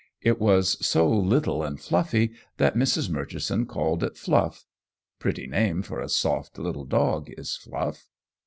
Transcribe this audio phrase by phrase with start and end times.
[0.23, 3.07] It was so little and fluffy that Mrs.
[3.07, 4.65] Murchison called it Fluff.
[5.19, 8.07] Pretty name for a soft, little dog is Fluff.